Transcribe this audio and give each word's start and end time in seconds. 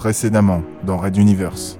Précédemment, 0.00 0.62
dans 0.82 0.96
Red 0.96 1.18
Universe. 1.18 1.78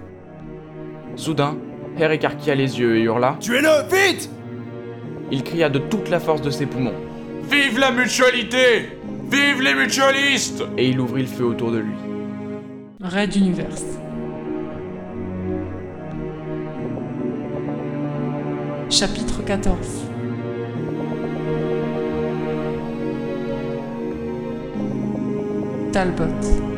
Soudain, 1.17 1.57
Herr 1.99 2.13
écarquilla 2.13 2.55
les 2.55 2.79
yeux 2.79 2.99
et 2.99 3.05
hurla 3.05 3.39
Tuez-le, 3.41 3.89
vite 3.91 4.29
Il 5.31 5.43
cria 5.43 5.71
de 5.71 5.79
toute 5.79 6.11
la 6.11 6.21
force 6.21 6.43
de 6.43 6.51
ses 6.51 6.67
poumons, 6.67 6.93
Vive 7.51 7.79
la 7.79 7.91
mutualité 7.91 8.99
Vive 9.31 9.63
les 9.63 9.75
mutualistes 9.75 10.63
et 10.77 10.91
il 10.91 11.01
ouvrit 11.01 11.23
le 11.23 11.29
feu 11.29 11.45
autour 11.47 11.73
de 11.73 11.79
lui. 11.79 11.95
Red 13.03 13.35
Universe. 13.37 13.87
Chapitre 18.91 19.43
14 19.47 19.79
Talbot. 25.91 26.70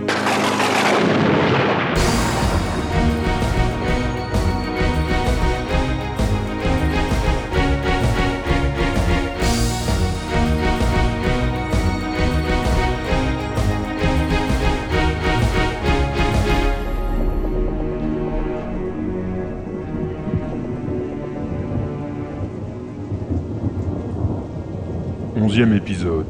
Onzième 25.45 25.75
épisode. 25.75 26.27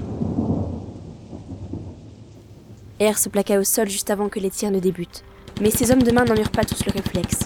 R 2.99 3.19
se 3.19 3.29
plaqua 3.29 3.59
au 3.59 3.63
sol 3.63 3.87
juste 3.87 4.09
avant 4.09 4.31
que 4.31 4.41
les 4.41 4.49
tirs 4.49 4.71
ne 4.71 4.81
débutent. 4.81 5.23
Mais 5.61 5.71
ces 5.71 5.91
hommes 5.91 6.03
de 6.03 6.11
main 6.13 6.25
n'en 6.25 6.35
eurent 6.35 6.51
pas 6.51 6.65
tous 6.65 6.87
le 6.87 6.93
réflexe. 6.93 7.41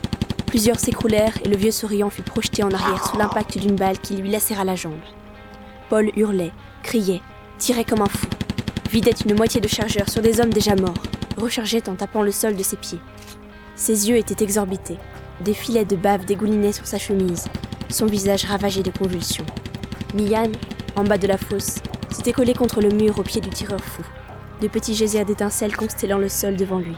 Plusieurs 0.46 0.78
s'écroulèrent 0.78 1.36
et 1.44 1.48
le 1.48 1.56
vieux 1.56 1.72
souriant 1.72 2.08
fut 2.08 2.22
projeté 2.22 2.62
en 2.62 2.70
arrière 2.70 3.04
sous 3.04 3.18
l'impact 3.18 3.58
d'une 3.58 3.74
balle 3.74 3.98
qui 3.98 4.14
lui 4.14 4.30
lacéra 4.30 4.62
la 4.62 4.76
jambe. 4.76 5.00
Paul 5.90 6.12
hurlait, 6.14 6.52
criait, 6.84 7.20
tirait 7.58 7.84
comme 7.84 8.02
un 8.02 8.06
fou, 8.06 8.28
vidait 8.92 9.10
une 9.10 9.34
moitié 9.34 9.60
de 9.60 9.66
chargeur 9.66 10.08
sur 10.08 10.22
des 10.22 10.40
hommes 10.40 10.54
déjà 10.54 10.76
morts, 10.76 11.02
rechargeait 11.36 11.88
en 11.88 11.96
tapant 11.96 12.22
le 12.22 12.30
sol 12.30 12.54
de 12.54 12.62
ses 12.62 12.76
pieds. 12.76 13.00
Ses 13.74 14.08
yeux 14.08 14.18
étaient 14.18 14.44
exorbités, 14.44 14.98
des 15.40 15.54
filets 15.54 15.84
de 15.84 15.96
bave 15.96 16.26
dégoulinaient 16.26 16.70
sur 16.70 16.86
sa 16.86 16.98
chemise, 16.98 17.46
son 17.88 18.06
visage 18.06 18.44
ravagé 18.44 18.84
de 18.84 18.96
convulsions. 18.96 19.46
Mian, 20.14 20.52
en 20.96 21.04
bas 21.04 21.18
de 21.18 21.26
la 21.26 21.38
fosse, 21.38 21.76
s'était 22.10 22.32
collé 22.32 22.54
contre 22.54 22.80
le 22.80 22.88
mur 22.88 23.18
au 23.18 23.22
pied 23.22 23.40
du 23.40 23.50
tireur 23.50 23.80
fou, 23.80 24.02
de 24.62 24.68
petits 24.68 24.94
geysers 24.94 25.24
d'étincelles 25.24 25.76
constellant 25.76 26.18
le 26.18 26.28
sol 26.28 26.56
devant 26.56 26.78
lui. 26.78 26.96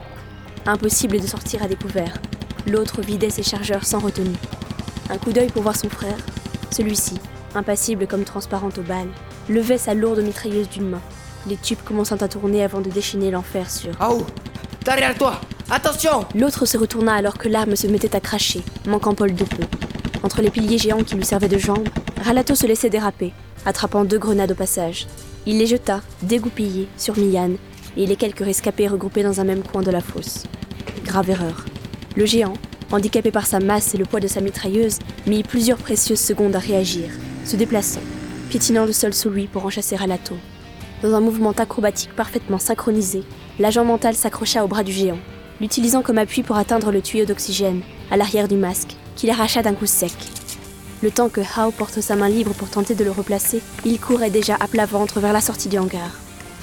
Impossible 0.66 1.20
de 1.20 1.26
sortir 1.26 1.62
à 1.62 1.68
découvert. 1.68 2.18
L'autre 2.66 3.02
vidait 3.02 3.30
ses 3.30 3.42
chargeurs 3.42 3.84
sans 3.84 3.98
retenue. 3.98 4.36
Un 5.10 5.18
coup 5.18 5.32
d'œil 5.32 5.50
pour 5.50 5.62
voir 5.62 5.76
son 5.76 5.88
frère. 5.88 6.16
Celui-ci, 6.70 7.18
impassible 7.54 8.06
comme 8.06 8.24
transparente 8.24 8.78
aux 8.78 8.82
balles, 8.82 9.08
levait 9.48 9.78
sa 9.78 9.94
lourde 9.94 10.20
mitrailleuse 10.20 10.68
d'une 10.68 10.90
main, 10.90 11.00
les 11.46 11.56
tubes 11.56 11.82
commençant 11.84 12.16
à 12.16 12.28
tourner 12.28 12.62
avant 12.62 12.80
de 12.80 12.90
déchaîner 12.90 13.30
l'enfer 13.30 13.70
sur. 13.70 13.92
Oh 14.00 14.24
Derrière 14.84 15.16
toi 15.16 15.40
Attention 15.70 16.26
L'autre 16.34 16.66
se 16.66 16.78
retourna 16.78 17.14
alors 17.14 17.36
que 17.36 17.48
l'arme 17.48 17.76
se 17.76 17.86
mettait 17.86 18.14
à 18.14 18.20
cracher, 18.20 18.62
manquant 18.86 19.14
Paul 19.14 19.34
de 19.34 19.44
peu. 19.44 19.64
Entre 20.22 20.42
les 20.42 20.50
piliers 20.50 20.78
géants 20.78 21.02
qui 21.04 21.14
lui 21.14 21.24
servaient 21.24 21.48
de 21.48 21.58
jambes, 21.58 21.88
Ralato 22.24 22.54
se 22.54 22.66
laissait 22.66 22.90
déraper, 22.90 23.32
attrapant 23.68 24.04
deux 24.04 24.18
grenades 24.18 24.52
au 24.52 24.54
passage. 24.54 25.06
Il 25.46 25.58
les 25.58 25.66
jeta, 25.66 26.00
dégoupillés, 26.22 26.88
sur 26.96 27.18
Mian 27.18 27.50
et 27.96 28.06
les 28.06 28.16
quelques 28.16 28.44
rescapés 28.44 28.88
regroupés 28.88 29.22
dans 29.22 29.40
un 29.40 29.44
même 29.44 29.62
coin 29.62 29.82
de 29.82 29.90
la 29.90 30.00
fosse. 30.00 30.44
Grave 31.04 31.30
erreur. 31.30 31.66
Le 32.16 32.24
géant, 32.24 32.54
handicapé 32.90 33.30
par 33.30 33.46
sa 33.46 33.60
masse 33.60 33.94
et 33.94 33.98
le 33.98 34.06
poids 34.06 34.20
de 34.20 34.26
sa 34.26 34.40
mitrailleuse, 34.40 34.98
mit 35.26 35.42
plusieurs 35.42 35.76
précieuses 35.76 36.20
secondes 36.20 36.56
à 36.56 36.58
réagir, 36.58 37.10
se 37.44 37.56
déplaçant, 37.56 38.00
piétinant 38.48 38.86
le 38.86 38.92
sol 38.92 39.12
sous 39.12 39.28
lui 39.28 39.46
pour 39.46 39.66
en 39.66 39.70
chasser 39.70 39.96
Ralato. 39.96 40.36
Dans 41.02 41.14
un 41.14 41.20
mouvement 41.20 41.52
acrobatique 41.52 42.16
parfaitement 42.16 42.58
synchronisé, 42.58 43.22
l'agent 43.58 43.84
mental 43.84 44.14
s'accrocha 44.14 44.64
au 44.64 44.68
bras 44.68 44.82
du 44.82 44.92
géant, 44.92 45.18
l'utilisant 45.60 46.02
comme 46.02 46.18
appui 46.18 46.42
pour 46.42 46.56
atteindre 46.56 46.90
le 46.90 47.02
tuyau 47.02 47.26
d'oxygène, 47.26 47.82
à 48.10 48.16
l'arrière 48.16 48.48
du 48.48 48.56
masque, 48.56 48.96
qu'il 49.14 49.30
arracha 49.30 49.62
d'un 49.62 49.74
coup 49.74 49.86
sec. 49.86 50.12
Le 51.00 51.12
temps 51.12 51.28
que 51.28 51.40
Hao 51.40 51.70
porte 51.70 52.00
sa 52.00 52.16
main 52.16 52.28
libre 52.28 52.52
pour 52.54 52.70
tenter 52.70 52.96
de 52.96 53.04
le 53.04 53.12
replacer, 53.12 53.62
il 53.84 54.00
courait 54.00 54.30
déjà 54.30 54.56
à 54.58 54.66
plat 54.66 54.84
ventre 54.84 55.20
vers 55.20 55.32
la 55.32 55.40
sortie 55.40 55.68
du 55.68 55.78
hangar. 55.78 56.10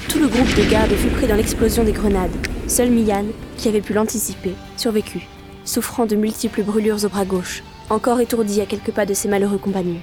Tout 0.10 0.20
le 0.20 0.28
groupe 0.28 0.54
de 0.56 0.70
gardes 0.70 0.92
fut 0.92 1.08
pris 1.08 1.28
dans 1.28 1.38
l'explosion 1.38 1.86
des 1.86 1.94
grenades. 1.94 2.36
Seul 2.68 2.92
Mian, 2.92 3.24
qui 3.58 3.70
avait 3.70 3.80
pu 3.80 3.94
l'anticiper, 3.94 4.54
survécut, 4.76 5.26
souffrant 5.64 6.06
de 6.06 6.18
multiples 6.18 6.64
brûlures 6.64 7.06
au 7.06 7.08
bras 7.08 7.24
gauche, 7.24 7.64
encore 7.90 8.20
étourdi 8.20 8.60
à 8.60 8.66
quelques 8.66 8.92
pas 8.92 9.06
de 9.06 9.14
ses 9.14 9.30
malheureux 9.30 9.58
compagnons. 9.58 10.02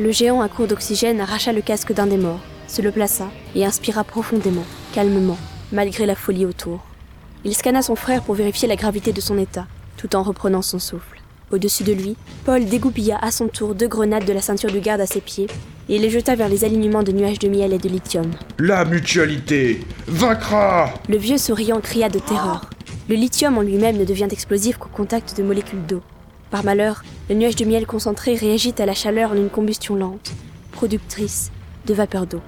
Le 0.00 0.10
géant 0.10 0.40
à 0.40 0.48
court 0.48 0.66
d'oxygène 0.66 1.20
arracha 1.20 1.52
le 1.52 1.62
casque 1.62 1.92
d'un 1.92 2.06
des 2.08 2.16
morts, 2.16 2.40
se 2.66 2.82
le 2.82 2.90
plaça 2.90 3.28
et 3.54 3.64
inspira 3.64 4.02
profondément, 4.02 4.66
calmement, 4.92 5.38
malgré 5.70 6.04
la 6.04 6.16
folie 6.16 6.46
autour. 6.46 6.80
Il 7.44 7.54
scanna 7.54 7.80
son 7.80 7.94
frère 7.94 8.22
pour 8.22 8.34
vérifier 8.34 8.66
la 8.66 8.76
gravité 8.76 9.12
de 9.12 9.20
son 9.20 9.38
état, 9.38 9.68
tout 9.96 10.16
en 10.16 10.24
reprenant 10.24 10.62
son 10.62 10.80
souffle. 10.80 11.15
Au-dessus 11.52 11.84
de 11.84 11.92
lui, 11.92 12.16
Paul 12.44 12.64
dégoupilla 12.64 13.18
à 13.22 13.30
son 13.30 13.46
tour 13.46 13.76
deux 13.76 13.86
grenades 13.86 14.24
de 14.24 14.32
la 14.32 14.40
ceinture 14.40 14.72
du 14.72 14.80
garde 14.80 15.00
à 15.00 15.06
ses 15.06 15.20
pieds 15.20 15.46
et 15.88 15.98
les 15.98 16.10
jeta 16.10 16.34
vers 16.34 16.48
les 16.48 16.64
alignements 16.64 17.04
de 17.04 17.12
nuages 17.12 17.38
de 17.38 17.48
miel 17.48 17.72
et 17.72 17.78
de 17.78 17.88
lithium. 17.88 18.30
La 18.58 18.84
mutualité 18.84 19.80
vaincra 20.08 20.92
Le 21.08 21.16
vieux 21.16 21.38
souriant 21.38 21.80
cria 21.80 22.08
de 22.08 22.18
terreur. 22.18 22.68
Le 23.08 23.14
lithium 23.14 23.56
en 23.56 23.62
lui-même 23.62 23.96
ne 23.96 24.04
devient 24.04 24.26
explosif 24.30 24.78
qu'au 24.78 24.88
contact 24.88 25.36
de 25.36 25.44
molécules 25.44 25.86
d'eau. 25.86 26.02
Par 26.50 26.64
malheur, 26.64 27.04
le 27.28 27.36
nuage 27.36 27.54
de 27.54 27.64
miel 27.64 27.86
concentré 27.86 28.34
réagit 28.34 28.74
à 28.78 28.86
la 28.86 28.94
chaleur 28.94 29.30
en 29.30 29.36
une 29.36 29.50
combustion 29.50 29.94
lente, 29.94 30.32
productrice 30.72 31.52
de 31.86 31.94
vapeur 31.94 32.26
d'eau. 32.26 32.40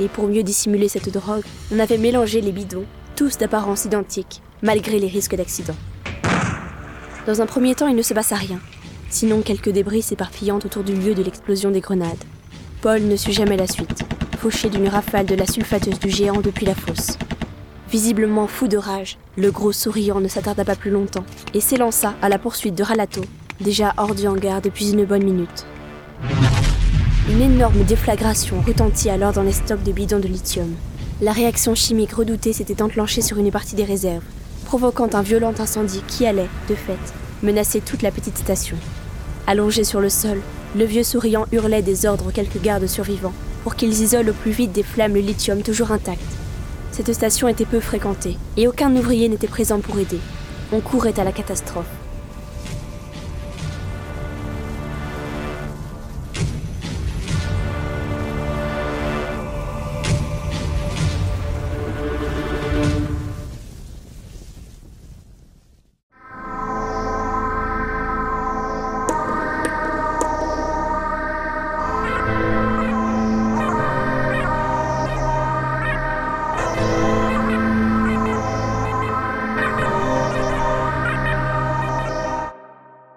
Et 0.00 0.08
pour 0.08 0.26
mieux 0.26 0.42
dissimuler 0.42 0.88
cette 0.88 1.12
drogue, 1.12 1.44
on 1.70 1.78
avait 1.78 1.98
mélangé 1.98 2.40
les 2.40 2.52
bidons, 2.52 2.86
tous 3.16 3.36
d'apparence 3.36 3.84
identique, 3.84 4.40
malgré 4.62 4.98
les 4.98 5.08
risques 5.08 5.34
d'accident. 5.36 5.74
Dans 7.26 7.40
un 7.42 7.46
premier 7.46 7.74
temps, 7.74 7.88
il 7.88 7.96
ne 7.96 8.02
se 8.02 8.14
passa 8.14 8.36
rien, 8.36 8.58
sinon 9.10 9.42
quelques 9.42 9.70
débris 9.70 10.02
s'éparpillant 10.02 10.56
autour 10.56 10.82
du 10.82 10.94
lieu 10.94 11.14
de 11.14 11.22
l'explosion 11.22 11.70
des 11.70 11.80
grenades. 11.80 12.24
Paul 12.80 13.02
ne 13.02 13.16
sut 13.16 13.32
jamais 13.32 13.56
la 13.56 13.66
suite, 13.66 14.04
fauché 14.38 14.70
d'une 14.70 14.88
rafale 14.88 15.26
de 15.26 15.34
la 15.34 15.46
sulfateuse 15.46 15.98
du 15.98 16.10
géant 16.10 16.40
depuis 16.40 16.66
la 16.66 16.74
fosse. 16.74 17.18
Visiblement 17.90 18.46
fou 18.46 18.68
de 18.68 18.76
rage, 18.76 19.18
le 19.36 19.50
gros 19.50 19.72
souriant 19.72 20.20
ne 20.20 20.28
s'attarda 20.28 20.64
pas 20.64 20.76
plus 20.76 20.90
longtemps 20.90 21.24
et 21.54 21.60
s'élança 21.60 22.14
à 22.22 22.28
la 22.28 22.38
poursuite 22.38 22.74
de 22.74 22.82
Ralato, 22.82 23.22
déjà 23.60 23.94
hors 23.96 24.14
du 24.14 24.26
hangar 24.26 24.60
depuis 24.60 24.92
une 24.92 25.04
bonne 25.04 25.24
minute. 25.24 25.66
Une 27.30 27.40
énorme 27.42 27.84
déflagration 27.84 28.60
retentit 28.66 29.10
alors 29.10 29.32
dans 29.32 29.42
les 29.42 29.52
stocks 29.52 29.82
de 29.82 29.92
bidons 29.92 30.18
de 30.18 30.28
lithium. 30.28 30.74
La 31.20 31.32
réaction 31.32 31.74
chimique 31.74 32.12
redoutée 32.12 32.52
s'était 32.52 32.80
enclenchée 32.80 33.22
sur 33.22 33.38
une 33.38 33.50
partie 33.50 33.74
des 33.74 33.84
réserves, 33.84 34.22
provoquant 34.68 35.08
un 35.14 35.22
violent 35.22 35.54
incendie 35.58 36.02
qui 36.06 36.26
allait, 36.26 36.50
de 36.68 36.74
fait, 36.74 36.98
menacer 37.42 37.80
toute 37.80 38.02
la 38.02 38.10
petite 38.10 38.36
station. 38.36 38.76
Allongé 39.46 39.82
sur 39.82 39.98
le 39.98 40.10
sol, 40.10 40.42
le 40.76 40.84
vieux 40.84 41.04
souriant 41.04 41.46
hurlait 41.52 41.80
des 41.80 42.04
ordres 42.04 42.28
aux 42.28 42.32
quelques 42.32 42.60
gardes 42.60 42.86
survivants 42.86 43.32
pour 43.64 43.76
qu'ils 43.76 44.02
isolent 44.02 44.28
au 44.28 44.34
plus 44.34 44.50
vite 44.50 44.72
des 44.72 44.82
flammes 44.82 45.14
le 45.14 45.20
lithium 45.20 45.62
toujours 45.62 45.90
intact. 45.90 46.20
Cette 46.92 47.14
station 47.14 47.48
était 47.48 47.64
peu 47.64 47.80
fréquentée 47.80 48.36
et 48.58 48.68
aucun 48.68 48.94
ouvrier 48.94 49.30
n'était 49.30 49.46
présent 49.46 49.80
pour 49.80 49.98
aider. 49.98 50.20
On 50.70 50.80
courait 50.80 51.18
à 51.18 51.24
la 51.24 51.32
catastrophe. 51.32 51.97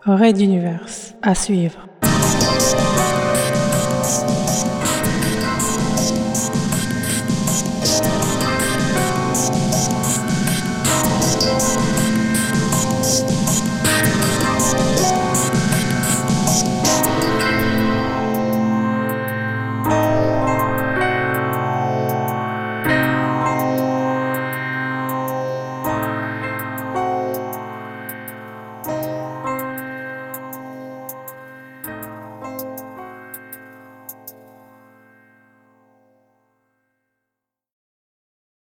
Red 0.06 0.39
Universe. 0.39 1.13
À 1.21 1.36
suivre. 1.36 1.88